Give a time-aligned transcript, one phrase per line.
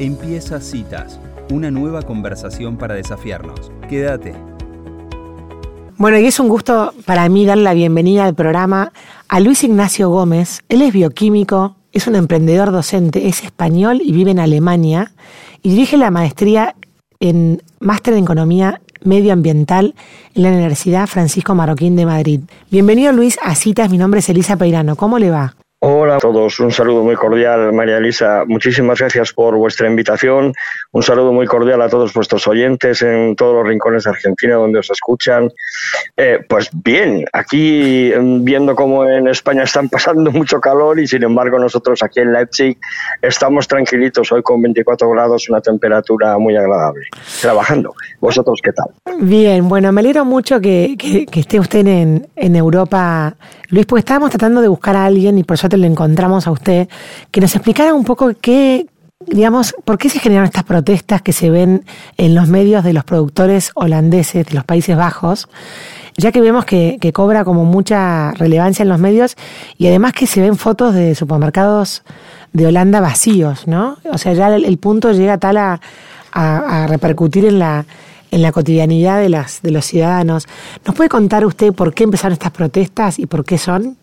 [0.00, 1.18] Empieza Citas,
[1.50, 3.72] una nueva conversación para desafiarnos.
[3.88, 4.32] Quédate.
[5.96, 8.92] Bueno, y es un gusto para mí dar la bienvenida al programa
[9.26, 10.60] a Luis Ignacio Gómez.
[10.68, 15.10] Él es bioquímico, es un emprendedor docente, es español y vive en Alemania
[15.64, 16.76] y dirige la maestría
[17.18, 19.96] en máster en economía medioambiental
[20.32, 22.40] en la Universidad Francisco Marroquín de Madrid.
[22.70, 24.94] Bienvenido Luis a Citas, mi nombre es Elisa Peirano.
[24.94, 25.56] ¿Cómo le va?
[25.80, 28.42] Hola a todos, un saludo muy cordial, María Elisa.
[28.44, 30.52] Muchísimas gracias por vuestra invitación.
[30.90, 34.80] Un saludo muy cordial a todos vuestros oyentes en todos los rincones de Argentina donde
[34.80, 35.48] os escuchan.
[36.16, 41.22] Eh, pues bien, aquí mm, viendo cómo en España están pasando mucho calor y sin
[41.22, 42.76] embargo nosotros aquí en Leipzig
[43.22, 47.06] estamos tranquilitos hoy con 24 grados, una temperatura muy agradable,
[47.40, 47.94] trabajando.
[48.18, 48.88] ¿Vosotros qué tal?
[49.20, 50.96] Bien, bueno, me alegro mucho que,
[51.36, 53.36] esté usted en, en Europa,
[53.68, 56.88] Luis, porque estábamos tratando de buscar a alguien y por eso le encontramos a usted,
[57.30, 58.86] que nos explicara un poco qué,
[59.26, 61.84] digamos, por qué se generaron estas protestas que se ven
[62.16, 65.48] en los medios de los productores holandeses de los Países Bajos,
[66.16, 69.36] ya que vemos que, cobra como mucha relevancia en los medios
[69.76, 72.02] y además que se ven fotos de supermercados
[72.52, 73.98] de Holanda vacíos, ¿no?
[74.10, 75.80] O sea, ya el, punto llega tal a,
[76.32, 77.84] a, repercutir en la,
[78.30, 80.46] en la cotidianidad de, las, de los ciudadanos.
[80.84, 83.96] ¿Nos puede contar usted por qué empezaron estas protestas y por qué son?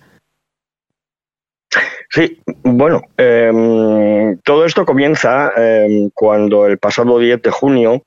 [2.15, 8.03] Sí, bueno, em, todo esto comienza em, cuando el pasado 10 de junio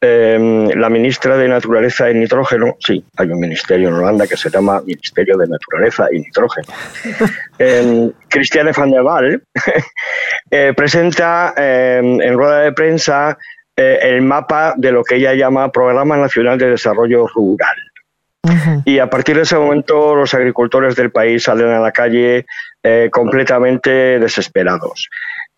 [0.00, 4.48] em, la ministra de Naturaleza y Nitrógeno, sí, hay un ministerio en Holanda que se
[4.48, 6.68] llama Ministerio de Naturaleza y Nitrógeno,
[8.30, 9.42] Cristiane van der Waal,
[10.50, 13.36] eh, presenta en rueda de prensa
[13.80, 17.76] eh, el mapa de lo que ella llama Programa Nacional de Desarrollo Rural.
[18.84, 22.46] Y a partir de ese momento los agricultores del país salen a la calle
[22.82, 25.08] eh, completamente desesperados.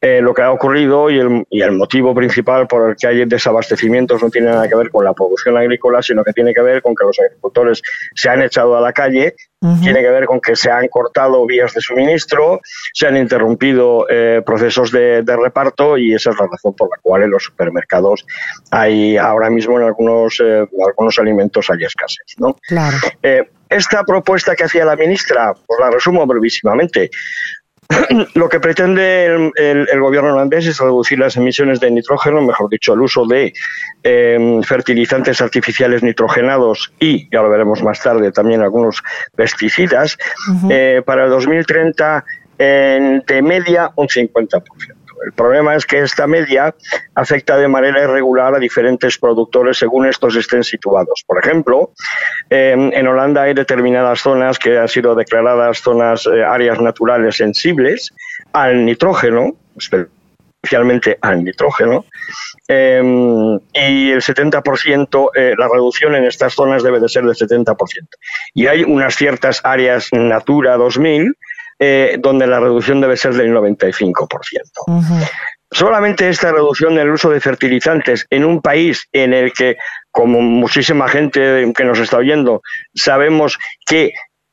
[0.02, 3.22] Eh, lo que ha ocurrido y el, y el, motivo principal por el que hay
[3.26, 6.80] desabastecimientos no tiene nada que ver con la producción agrícola, sino que tiene que ver
[6.80, 7.82] con que los agricultores
[8.14, 9.34] se han echado a la calle,
[9.82, 12.60] tiene que ver con que se han cortado vías de suministro,
[12.94, 17.24] se han interrumpido eh, procesos de, reparto y esa es la razón por la cual
[17.24, 18.24] en los supermercados
[18.70, 22.24] hay ahora mismo en algunos, algunos alimentos hay escasez.
[22.38, 22.56] ¿no?
[22.66, 22.96] Claro.
[23.70, 27.08] Esta propuesta que hacía la ministra, pues la resumo brevísimamente.
[28.34, 33.00] Lo que pretende el, gobierno holandés es reducir las emisiones de nitrógeno, mejor dicho, el
[33.00, 33.52] uso de
[34.02, 39.02] em, fertilizantes artificiales nitrogenados y, ya lo veremos más tarde, también algunos
[39.34, 40.16] pesticidas,
[40.70, 42.24] eh, para el 2030
[42.58, 44.62] en, de media un 50%.
[45.24, 46.74] El problema es que esta media
[47.14, 51.24] afecta de manera irregular a diferentes productores según estos estén situados.
[51.26, 51.90] Por ejemplo,
[52.48, 58.12] en Holanda hay determinadas zonas que han sido declaradas zonas, eh, áreas naturales sensibles
[58.52, 62.04] al nitrógeno, especialmente al nitrógeno,
[62.68, 68.16] em, y el 70%, eh, la reducción en estas zonas debe de ser del 70%.
[68.54, 71.34] Y hay unas ciertas áreas Natura 2000
[71.82, 74.26] eh, donde la reducción debe ser del 95%.
[75.72, 79.78] Solamente esta reducción del uso de fertilizantes en un país en el que,
[80.10, 82.60] como muchísima gente que nos está oyendo,
[82.94, 84.12] sabemos que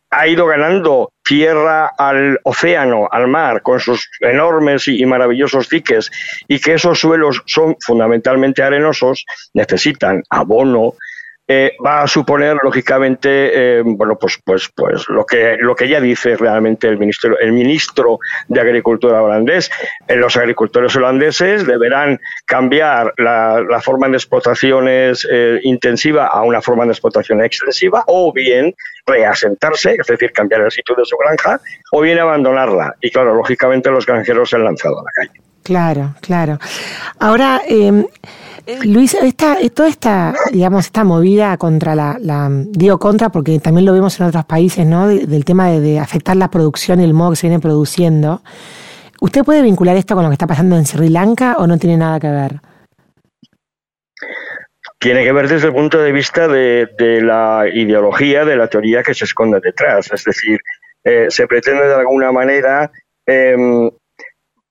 [0.10, 6.10] ha ido ganando tierra al océano, al mar, con sus enormes y maravillosos diques,
[6.48, 10.94] y que esos suelos son fundamentalmente arenosos, necesitan abono,
[11.50, 16.02] eh, va a suponer lógicamente eh, bueno pues pues pues lo que lo que ya
[16.02, 18.20] dice realmente el ministro el ministro
[18.50, 19.72] de agricultura holandés.
[20.08, 25.28] Eh, los agricultores holandeses deberán cambiar la, la forma de explotaciones
[25.64, 28.76] intensiva a una forma de explotación extensiva o bien
[29.06, 32.96] reasentarse es decir cambiar el sitio de su granja o bien abandonarla.
[33.02, 36.58] Y claro lógicamente los granjeros se han lanzado a la calle claro claro
[37.20, 38.06] ahora eh,
[38.84, 44.20] Luis, esta, toda esta, digamos, esta movida contra la, digo contra porque también lo vemos
[44.20, 45.08] en otros países, ¿no?
[45.08, 48.42] del tema de, afectar la producción y el modo que se viene produciendo.
[49.22, 51.96] ¿Usted puede vincular esto con lo que está pasando en Sri Lanka o no tiene
[51.96, 52.60] nada que ver?
[55.00, 56.90] Tiene que ver desde el punto de vista de,
[57.22, 60.12] la ideología, de la teoría que se esconde detrás.
[60.12, 60.60] Es decir,
[61.06, 62.92] eh, se pretende de alguna manera
[63.26, 63.90] em,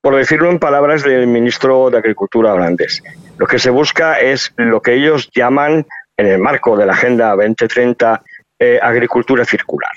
[0.07, 3.03] por decirlo en palabras del ministro de Agricultura holandés.
[3.39, 5.85] Lo que se busca es lo que ellos llaman,
[6.17, 8.23] en el marco de la Agenda 2030,
[8.57, 9.91] eh, agricultura circular.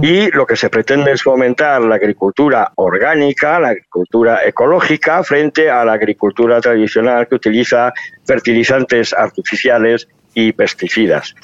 [0.00, 5.84] Y lo que se pretende es fomentar la agricultura orgánica, la agricultura ecológica, frente a
[5.84, 7.92] la agricultura tradicional que utiliza
[8.26, 11.34] fertilizantes artificiales y pesticidas.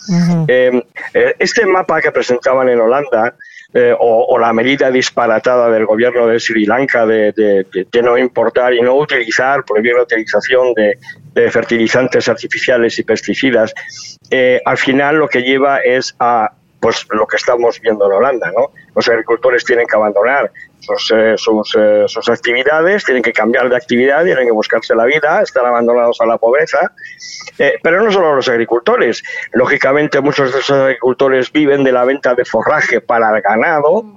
[0.49, 0.83] Eh,
[1.13, 3.35] eh, este mapa que presentaban en Holanda
[3.73, 7.67] eh, o, la medida disparatada del gobierno de Sri Lanka de,
[8.03, 10.99] no importar y no utilizar, prohibir la utilización de,
[11.51, 13.73] fertilizantes artificiales y pesticidas,
[14.31, 18.51] eh, al final lo que lleva es a pues lo que estamos viendo en Holanda,
[18.57, 18.71] ¿no?
[18.95, 20.51] Los agricultores tienen que abandonar
[20.81, 25.67] sus, eh, sus, actividades, tienen que cambiar de actividad, tienen que buscarse la vida, están
[25.67, 26.93] abandonados a la pobreza.
[27.83, 29.23] pero no solo los agricultores.
[29.53, 34.17] Lógicamente, muchos de esos agricultores viven de la venta de forraje para el ganado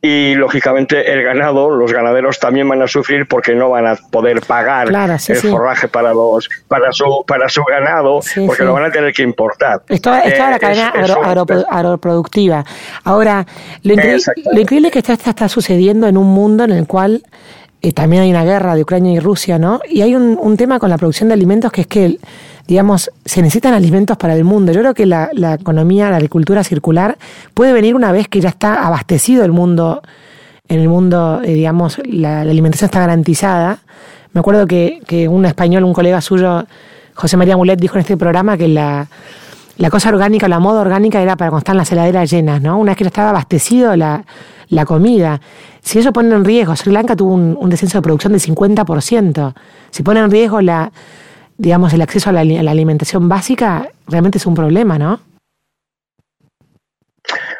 [0.00, 4.40] y lógicamente el ganado, los ganaderos también van a sufrir porque no van a poder
[4.42, 9.12] pagar el forraje para los para su para su ganado porque lo van a tener
[9.12, 9.82] que importar.
[9.88, 10.92] Esto, es la eh, cadena
[11.68, 12.64] agroproductiva.
[13.02, 13.44] Ahora,
[13.82, 17.24] lo, increíble es que esto está, sucediendo en un mundo en el cual
[17.82, 19.80] eh, también hay una guerra de Ucrania y Rusia, ¿no?
[19.88, 22.20] Y hay un, un tema con la producción de alimentos que es que el,
[22.68, 24.72] digamos, se necesitan alimentos para el mundo.
[24.72, 27.16] Yo creo que la, economía, la agricultura circular
[27.54, 30.02] puede venir una vez que ya está abastecido el mundo,
[30.68, 33.78] en el mundo, eh, digamos, la, alimentación está garantizada.
[34.34, 35.00] Me acuerdo que,
[35.30, 36.66] un español, un colega suyo,
[37.14, 39.08] José María Mulet, dijo en este programa que la,
[39.90, 42.78] cosa orgánica, la moda orgánica era para cuando están las heladeras llenas, ¿no?
[42.78, 44.24] Una vez que ya estaba abastecido la,
[44.84, 45.40] comida.
[45.80, 49.54] Si eso pone en riesgo, Sri Lanka tuvo un, un descenso de producción del 50%.
[49.90, 50.92] Si pone en riesgo la,
[51.58, 55.20] digamos, el acceso a la, alimentación básica realmente es un problema, ¿no?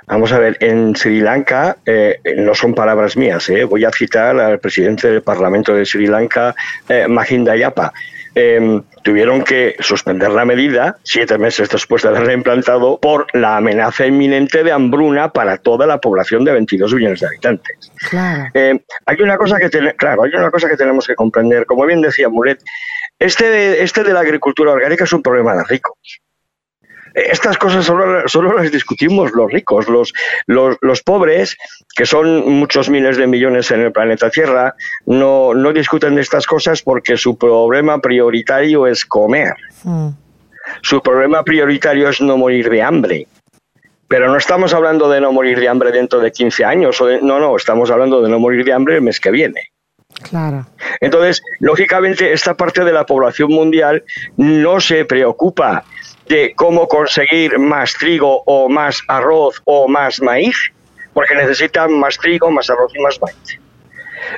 [0.06, 4.39] Vamos a ver, en Sri Lanka, eh, no son palabras mías, eh, voy a citar
[4.41, 6.55] al presidente del Parlamento de Sri Lanka,
[6.89, 7.93] eh, Mahinda Yapa.
[8.35, 14.06] Em, tuvieron que suspender la medida siete meses después de haberla implantado por la amenaza
[14.06, 17.93] inminente de hambruna para toda la población de 22 millones de habitantes.
[18.55, 21.67] Em, hay una cosa que claro, hay una cosa que tenemos que comprender.
[21.67, 22.62] Como bien decía Muret,
[23.19, 26.20] este, este de la agricultura orgánica es un problema de ricos.
[27.15, 30.12] Estas cosas solo, las discutimos los ricos, los,
[30.47, 31.56] los, pobres,
[31.97, 34.75] que son muchos miles de millones en el planeta Tierra,
[35.06, 39.55] no, no discuten de estas cosas porque su problema prioritario es comer.
[39.82, 40.11] Mm.
[40.82, 43.26] Su problema prioritario es no morir de hambre.
[44.06, 47.41] Pero no estamos hablando de no morir de hambre dentro de 15 años, o no,
[47.41, 49.73] no, estamos hablando de no morir de hambre el mes que viene.
[51.01, 54.05] Entonces, lógicamente, esta parte de la población mundial
[54.37, 55.85] no se preocupa
[56.27, 60.73] de cómo conseguir más trigo o más arroz o más maíz,
[61.13, 63.61] porque necesitan más trigo, más arroz y más maíz.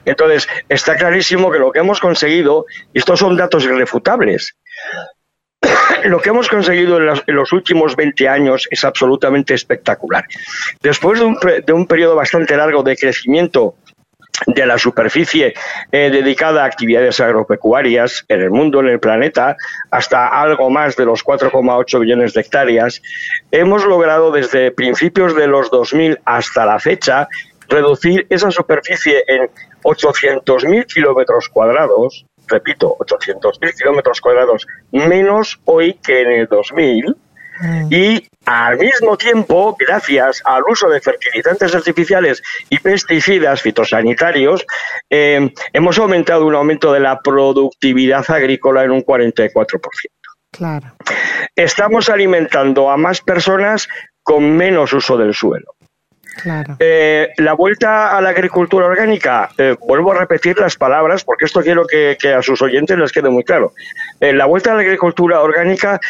[0.05, 4.57] Entonces, está clarísimo que lo que hemos conseguido, y estos son datos irrefutables,
[6.05, 10.25] lo que hemos conseguido en los, últimos 20 años es absolutamente espectacular.
[10.83, 13.75] Después de un, de un periodo bastante largo de crecimiento
[14.47, 15.55] de la superficie
[15.93, 19.57] eh, dedicada a actividades agropecuarias en el mundo, en el planeta,
[19.91, 23.03] hasta algo más de los 4,8 billones de hectáreas,
[23.51, 27.29] hemos logrado desde principios de los 2000 hasta la fecha
[27.69, 29.49] reducir esa superficie en
[29.83, 37.30] 800.000 kilómetros cuadrados, repito, 800.000 kilómetros cuadrados menos hoy que en el 2000, Mm.
[37.91, 44.65] Y al mismo tiempo, gracias al uso de fertilizantes artificiales y pesticidas fitosanitarios,
[45.09, 49.83] eh, hemos aumentado un aumento de la productividad agrícola en un 44%.
[50.51, 50.95] Claro.
[51.55, 53.89] Estamos alimentando a más personas
[54.23, 55.75] con menos uso del suelo.
[56.79, 61.61] Eh, la vuelta a la agricultura orgánica, eh, vuelvo a repetir las palabras porque esto
[61.61, 63.73] quiero que, a sus oyentes les quede muy claro.
[64.21, 66.01] Eh, la vuelta a la agricultura orgánica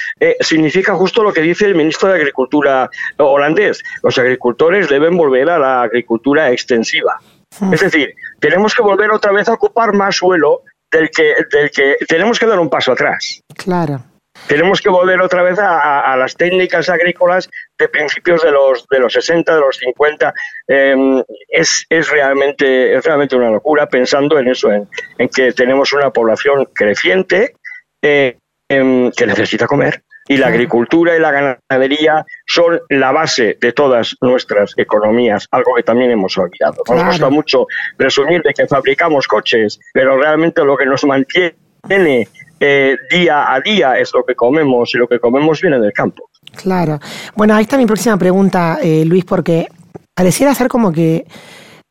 [0.41, 3.83] significa justo lo que dice el ministro de Agricultura holandés.
[4.03, 7.21] Los agricultores deben volver a la agricultura extensiva.
[7.59, 7.73] Hmm.
[7.73, 11.97] Es decir, tenemos que volver otra vez a ocupar más suelo del que, del que
[12.09, 13.41] tenemos que dar un paso atrás.
[13.57, 14.10] Claro
[14.47, 19.13] tenemos que volver otra vez a, las técnicas agrícolas de principios de los de los
[19.13, 20.35] 60, de los 50.
[20.69, 24.89] Em, es, es, realmente, es realmente una locura pensando en eso, en,
[25.29, 27.55] que tenemos una población creciente
[28.03, 28.37] eh,
[28.69, 30.03] em, que necesita comer.
[30.29, 31.33] Y la agricultura y la
[31.69, 36.83] ganadería son la base de todas nuestras economías, algo que también hemos olvidado.
[36.89, 37.67] Nos gusta mucho
[37.97, 42.29] presumir de que fabricamos coches, pero realmente lo que nos mantiene
[42.61, 46.31] eh, día a día es lo que comemos y lo que comemos viene del campo.
[46.57, 47.01] Claro.
[47.35, 49.69] Bueno, ahí está mi próxima pregunta, eh, Luis, porque
[50.15, 51.27] pareciera ser como que,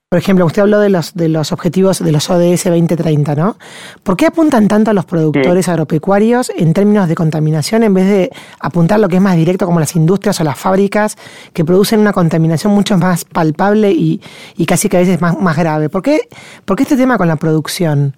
[0.09, 3.57] por ejemplo, usted habló de los, de los objetivos de los ODS 2030, ¿no?
[4.03, 8.29] ¿Por qué apuntan tanto a los productores agropecuarios en términos de contaminación en vez de
[8.59, 11.17] apuntar lo que es más directo como las industrias o las fábricas
[11.53, 14.21] que producen una contaminación mucho más palpable y,
[14.55, 15.89] y casi que a veces más, más grave?
[15.89, 16.27] ¿Por qué,
[16.65, 18.15] ¿Por qué este tema con la producción?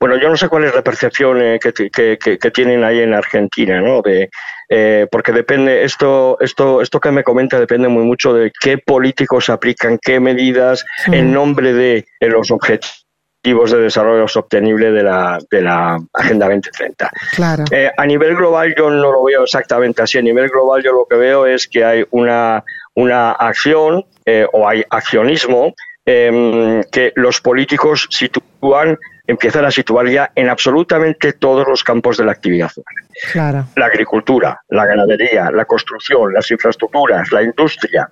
[0.00, 3.14] Bueno, yo no sé cuál es la percepción eh, que, que, que, tienen ahí en
[3.14, 4.02] Argentina, ¿no?
[4.02, 4.30] De,
[4.68, 9.50] eh, porque depende, esto, esto, esto que me comenta depende muy mucho de qué políticos
[9.50, 13.02] aplican qué medidas en nombre de los objetivos
[13.44, 17.10] de desarrollo sostenible de la, de la Agenda 2030.
[17.34, 17.64] Claro.
[17.72, 20.18] Eh, a nivel global yo no lo veo exactamente así.
[20.18, 22.62] A nivel global yo lo que veo es que hay una,
[22.94, 25.74] una acción eh, o hay accionismo
[26.04, 28.46] em, que los políticos sitúan,
[29.26, 33.08] empiezan a situar ya en absolutamente todos los campos de la actividad humana.
[33.32, 33.64] Claro.
[33.76, 38.10] La agricultura, la ganadería, la construcción, las infraestructuras, la industria.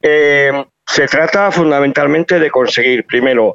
[0.00, 3.54] Em, se trata fundamentalmente de conseguir, primero,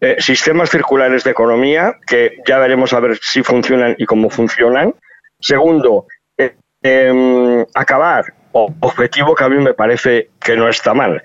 [0.00, 4.94] eh, sistemas circulares de economía, que ya veremos a ver si funcionan y cómo funcionan.
[5.40, 6.06] Segundo,
[6.36, 11.22] eh, em, acabar, objetivo que a mí me parece que no está mal,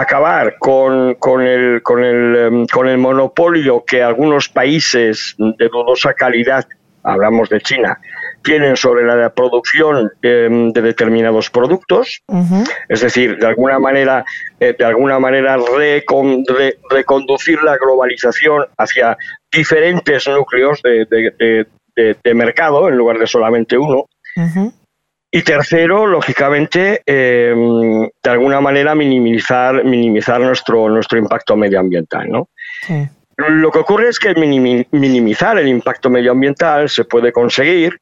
[0.00, 6.12] acabar con, con, el, con, el, em, con el monopolio que algunos países de dudosa
[6.12, 6.66] calidad,
[7.02, 7.98] hablamos de China,
[8.42, 12.22] tienen sobre la producción em, de determinados productos,
[12.88, 14.24] es decir, de alguna manera,
[14.60, 15.56] eh, de alguna manera
[16.90, 19.16] reconducir la globalización hacia
[19.50, 21.66] diferentes núcleos de,
[22.34, 24.04] mercado en lugar de solamente uno.
[25.30, 32.48] Y tercero, lógicamente, em, de alguna manera minimizar, minimizar nuestro, nuestro impacto medioambiental, ¿no?
[33.36, 38.00] Lo que ocurre es que minimizar el impacto medioambiental se puede conseguir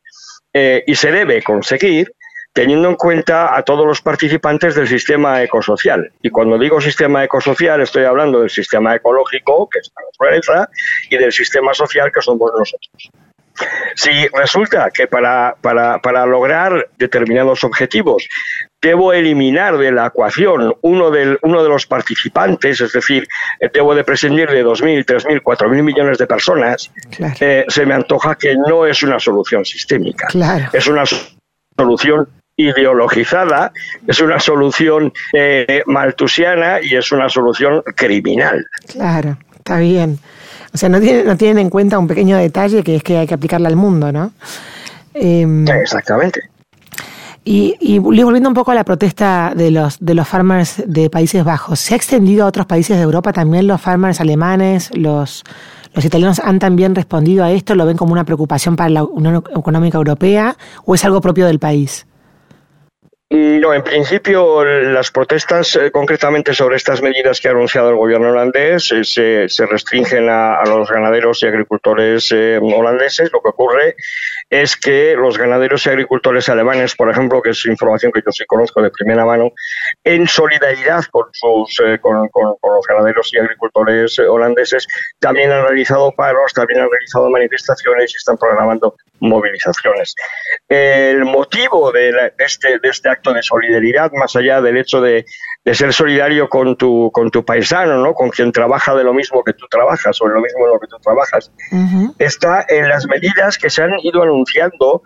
[0.53, 2.13] eh, y se debe conseguir
[2.55, 6.13] teniendo en cuenta a todos los participantes del sistema ecosocial.
[6.23, 10.71] Y cuando digo sistema ecosocial estoy hablando del sistema ecológico, que es la naturaleza,
[11.11, 13.11] y del sistema social, que somos nosotros.
[13.95, 18.29] Si resulta que para, para, para lograr determinados objetivos
[18.85, 23.27] debo eliminar de la ecuación uno, del, uno de los participantes, es decir,
[23.73, 26.93] debo de prescindir de 2.000, 3.000, 4.000 millones de personas,
[27.41, 30.29] eh, se me antoja que no es una solución sistémica.
[30.73, 31.05] Es una
[31.77, 33.73] solución ideologizada,
[34.07, 38.67] es una solución eh, maltusiana y es una solución criminal.
[38.93, 40.19] Claro, está bien.
[40.75, 43.29] O sea, no tienen, no tienen en cuenta un pequeño detalle que es que hay
[43.29, 44.33] que aplicarla al mundo, ¿no?
[45.15, 46.41] Em, Exactamente.
[47.45, 51.45] Y, y, volviendo un poco a la protesta de los, de los farmers de Países
[51.45, 55.45] Bajos, ¿se ha extendido a otros países de Europa también los farmers alemanes, los,
[55.93, 57.75] los italianos han también respondido a esto?
[57.75, 61.59] ¿Lo ven como una preocupación para la Unión Económica Europea o es algo propio del
[61.59, 62.07] país?
[63.31, 68.31] No, en principio las protestas eh, concretamente sobre estas medidas que ha anunciado el gobierno
[68.31, 73.33] holandés eh, se, restringen a, los ganaderos y agricultores eh, holandeses.
[73.33, 73.97] Lo que ocurre
[74.51, 78.45] es que los ganaderos y agricultores alemanes, por ejemplo, que es información que yo sí
[78.45, 79.53] conozco de primera mano,
[80.05, 84.87] en solidaridad con, sus, con, los ganaderos y agricultores holandeses,
[85.19, 90.15] también han realizado paros, también han realizado manifestaciones y están programando movilizaciones.
[90.69, 95.25] El motivo de, este, de este acto de solidaridad, más allá del hecho de,
[95.73, 98.13] ser solidario con tu, con tu paisano, ¿no?
[98.13, 100.81] con quien trabaja de lo mismo que tú trabajas o en lo mismo en lo
[100.81, 101.51] que tú trabajas,
[102.19, 105.03] está en las medidas que se han ido anunciando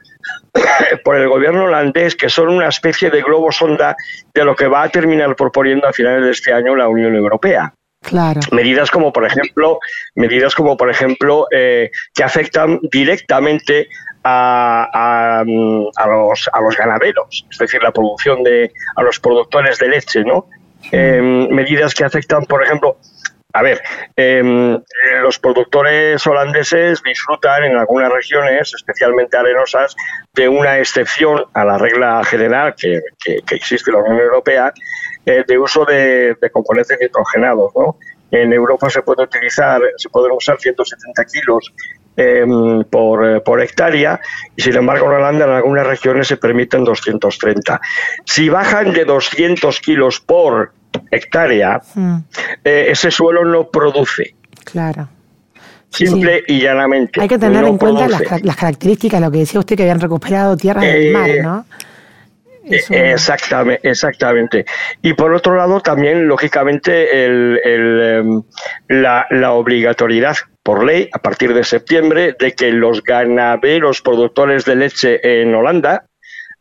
[1.05, 3.97] por el gobierno holandés, que son una especie de globo sonda
[4.35, 7.73] de lo que va a terminar proponiendo a finales de este año la Unión Europea.
[8.01, 8.41] Claro.
[8.53, 9.81] Medidas como, por ejemplo,
[10.15, 13.89] medidas como, por ejemplo, eh, que afectan directamente
[14.25, 20.25] a, los, a los ganaderos, es decir, la producción de, a los productores de leche,
[20.25, 20.47] ¿no?
[20.93, 22.97] Em, medidas que afectan, por ejemplo,
[23.53, 23.81] a ver,
[24.15, 24.79] em,
[25.23, 29.97] los productores holandeses disfrutan en algunas regiones, especialmente arenosas,
[30.35, 33.01] de una excepción a la regla general que,
[33.51, 34.73] existe en la Unión Europea
[35.25, 37.73] eh, de uso de, componentes nitrogenados.
[37.75, 37.97] ¿no?
[38.31, 41.73] En Europa se puede utilizar, se pueden usar 170 kilos
[42.19, 44.21] em, por, eh, por, hectárea
[44.57, 47.81] y sin embargo en Holanda en algunas regiones se permiten 230.
[48.25, 50.73] Si bajan de 200 kilos por
[51.13, 52.17] hectárea, hmm.
[52.65, 54.35] eh, ese suelo no produce.
[54.65, 55.09] Claro.
[55.91, 57.21] Simple y llanamente.
[57.21, 60.85] Hay que tener en cuenta las, características, lo que decía usted, que habían recuperado tierras
[60.85, 61.65] del mar, eh, ¿no?
[62.71, 64.65] Eh, exactamente, exactamente.
[65.03, 68.43] Y por otro lado, también, lógicamente, el, em,
[68.89, 74.77] la, la, obligatoriedad por ley, a partir de septiembre, de que los ganaderos productores de
[74.77, 76.05] leche en Holanda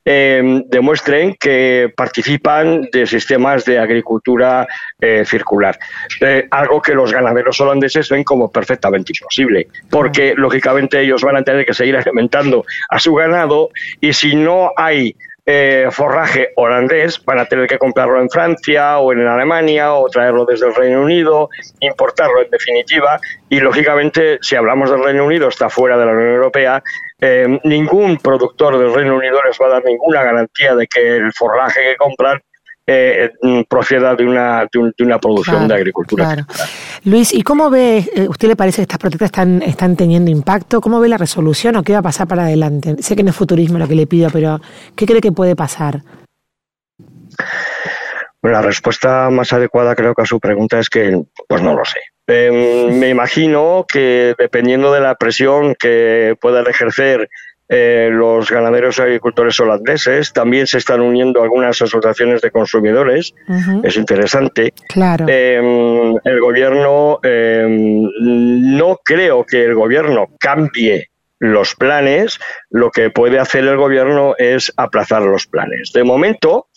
[0.09, 4.65] Em, demuestren que participan de sistemas de agricultura
[5.01, 5.77] eh, circular.
[6.21, 11.43] Eh, algo que los ganaderos holandeses ven como perfectamente imposible, porque lógicamente ellos van a
[11.43, 15.13] tener que seguir alimentando a su ganado y si no hay
[15.49, 20.43] eh, forraje holandés, van a tener que comprarlo en Francia o en Alemania o traerlo
[20.43, 21.49] desde el Reino Unido,
[21.79, 23.17] importarlo en definitiva.
[23.47, 26.83] Y lógicamente, si hablamos del Reino Unido, está fuera de la Unión Europea,
[27.21, 31.31] eh, ningún productor del Reino Unido les va a dar ninguna garantía de que el
[31.31, 32.41] forraje que compran
[32.89, 36.47] eh, mm, proceda de una, de, una producción de agricultura.
[37.03, 40.79] Luis, ¿y cómo ve, eh, usted le parece que estas protestas están, están teniendo impacto?
[40.79, 42.95] ¿Cómo ve la resolución o qué va a pasar para adelante?
[43.01, 44.61] Sé que no es futurismo lo que le pido, pero
[44.95, 46.01] ¿qué cree que puede pasar?
[48.41, 51.99] la respuesta más adecuada creo que a su pregunta es que, pues no lo sé.
[52.27, 57.29] Em, me imagino que dependiendo de la presión que puedan ejercer
[57.69, 60.31] eh, los ganaderos y agricultores holandeses.
[60.31, 63.33] También se están uniendo algunas asociaciones de consumidores.
[63.83, 64.73] Es interesante.
[64.87, 65.25] Claro.
[65.27, 68.03] Em, el gobierno, em,
[68.77, 71.09] no creo que el gobierno cambie
[71.39, 72.39] los planes.
[72.69, 75.91] Lo que puede hacer el gobierno es aplazar los planes.
[75.93, 76.67] De momento,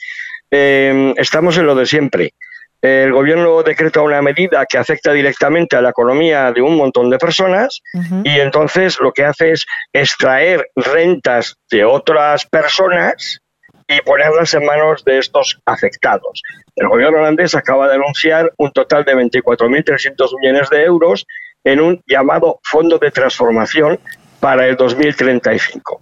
[0.50, 2.34] em, estamos en lo de siempre
[2.82, 7.18] el gobierno decreta una medida que afecta directamente a la economía de un montón de
[7.18, 7.82] personas
[8.24, 13.40] y entonces lo que hace es extraer rentas de otras personas
[13.86, 16.42] y ponerlas en manos de estos afectados.
[16.76, 21.26] El gobierno holandés acaba de anunciar un total de 24.300 millones de euros
[21.64, 23.98] en un llamado Fondo de Transformación
[24.38, 26.00] para el 2035.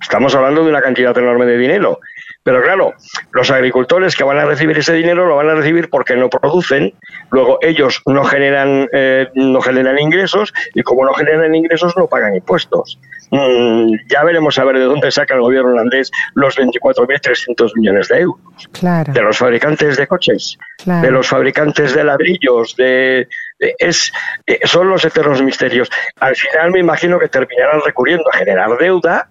[0.00, 1.98] Estamos hablando de una cantidad enorme de dinero
[2.44, 2.94] pero claro,
[3.32, 6.92] los agricultores que van a recibir ese dinero lo van a recibir porque no producen,
[7.30, 12.34] luego ellos no generan, eh, no generan ingresos y como no generan ingresos no pagan
[12.34, 12.98] impuestos.
[13.30, 18.20] Mm, ya veremos a ver de dónde saca el gobierno holandés los 24.300 millones de
[18.20, 18.68] euros.
[18.72, 19.12] Claro.
[19.14, 23.26] De los fabricantes de coches, de los fabricantes de ladrillos, de,
[23.58, 24.12] es,
[24.46, 25.90] eh, son los eternos misterios.
[26.20, 29.30] Al final me imagino que terminarán recurriendo a generar deuda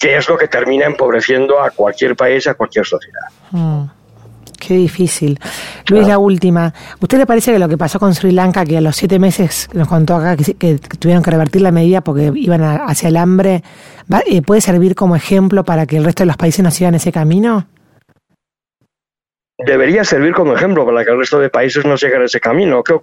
[0.00, 3.20] que es lo que termina empobreciendo a cualquier país, a cualquier sociedad.
[3.50, 3.82] Mm,
[4.58, 5.38] qué difícil.
[5.88, 6.72] Luis, la última.
[6.98, 9.68] ¿Usted le parece que lo que pasó con Sri Lanka, que a los siete meses
[9.74, 13.62] nos contó acá que, tuvieron que revertir la medida porque iban hacia el hambre,
[14.26, 17.12] eh, puede servir como ejemplo para que el resto de los países no sigan ese
[17.12, 17.66] camino?
[19.58, 22.82] Debería servir como ejemplo para que el resto de países no sigan ese camino.
[22.82, 22.94] ¿Qué,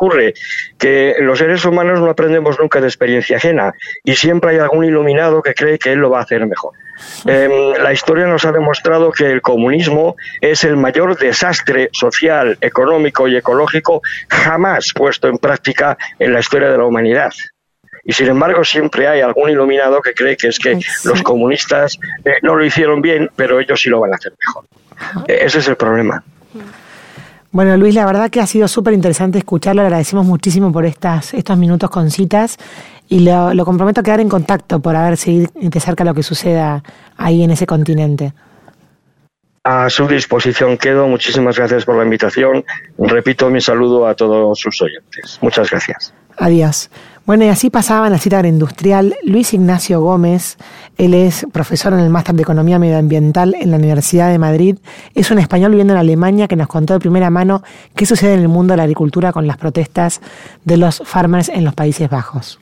[0.00, 0.34] ocurre?
[0.78, 5.42] Que los seres humanos no aprendemos nunca de experiencia ajena y siempre hay algún iluminado
[5.42, 6.72] que cree que él lo va a hacer mejor.
[7.26, 13.28] Em, la historia nos ha demostrado que el comunismo es el mayor desastre social, económico
[13.28, 17.32] y ecológico jamás puesto en práctica en la historia de la humanidad.
[18.02, 22.36] Y sin embargo siempre hay algún iluminado que cree que es que los comunistas eh,
[22.42, 24.64] no lo hicieron bien, pero ellos sí lo van a hacer mejor.
[25.28, 26.22] ese es el problema.
[27.52, 29.82] Bueno, Luis, la verdad que ha sido súper interesante escucharlo.
[29.82, 32.58] Le agradecemos muchísimo por estas, estos minutos con citas
[33.08, 36.22] y lo, lo, comprometo a quedar en contacto por ver si de cerca lo que
[36.22, 36.82] suceda
[37.16, 38.32] ahí en ese continente.
[39.64, 41.08] A su disposición quedo.
[41.08, 42.64] Muchísimas gracias por la invitación.
[42.98, 45.38] Repito mi saludo a todos sus oyentes.
[45.42, 46.14] Muchas gracias.
[46.38, 46.88] Adiós.
[47.30, 50.56] Bueno, y así pasaba en la cita agroindustrial Luis Ignacio Gómez.
[50.98, 54.78] Él es profesor en el Máster de Economía Medioambiental en la Universidad de Madrid.
[55.14, 57.62] Es un español viviendo en Alemania que nos contó de primera mano
[57.94, 60.20] qué sucede en el mundo de la agricultura con las protestas
[60.64, 62.58] de los farmers en los Países Bajos.